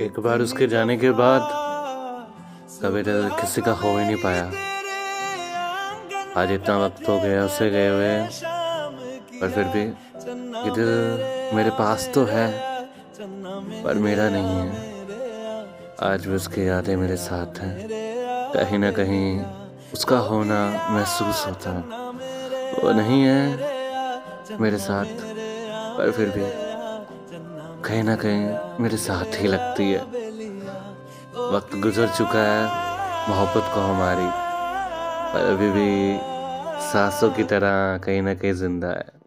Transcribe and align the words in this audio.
एक 0.00 0.18
बार 0.20 0.40
उसके 0.40 0.66
जाने 0.66 0.96
के 0.96 1.10
बाद 1.10 1.42
कभी 2.82 3.02
दिल 3.02 3.28
किसी 3.30 3.62
का 3.62 3.72
हो 3.72 3.88
ही 3.88 4.04
नहीं 4.04 4.16
पाया। 4.16 4.44
आज 6.36 6.52
इतना 6.52 6.78
वक्त 6.78 7.08
हो 7.08 7.18
गया, 7.20 7.44
उसे 7.44 7.70
गए 7.70 7.88
हुए 7.88 8.08
पर 9.40 9.50
फिर 9.50 9.64
भी 9.64 9.84
दिल 10.70 10.90
मेरे 11.56 11.70
पास 11.70 12.08
तो 12.14 12.24
है, 12.24 12.48
पर 13.84 13.94
मेरा 13.98 14.28
नहीं 14.30 14.56
है। 14.56 14.68
आज 16.02 16.26
भी 16.26 16.34
उसकी 16.34 16.68
यादें 16.68 16.96
मेरे 16.96 17.16
साथ 17.18 17.58
हैं। 17.58 17.88
कहीं 18.54 18.78
ना 18.78 18.90
कहीं 18.90 19.44
उसका 19.94 20.18
होना 20.26 20.60
महसूस 20.90 21.46
होता 21.46 21.70
है। 21.70 21.82
वो 22.74 22.92
नहीं 22.92 23.22
है 23.22 24.58
मेरे 24.60 24.78
साथ, 24.80 25.04
पर 25.96 26.10
फिर 26.10 26.28
भी 26.28 26.63
कहीं 27.84 28.02
ना 28.02 28.14
कहीं 28.16 28.82
मेरे 28.82 28.96
साथ 28.96 29.40
ही 29.40 29.48
लगती 29.48 29.90
है। 29.90 29.98
वक्त 31.52 31.74
गुजर 31.76 32.08
चुका 32.08 32.42
है, 32.42 32.62
मोहब्बत 33.28 33.70
को 33.74 33.80
हमारी, 33.80 34.28
पर 35.32 35.50
अभी 35.52 35.70
भी 35.70 36.18
सांसों 36.84 37.30
की 37.30 37.44
तरह 37.44 37.98
कहीं 37.98 38.22
ना 38.22 38.34
कहीं 38.34 38.52
ज़िंदा 38.52 38.88
है। 38.88 39.23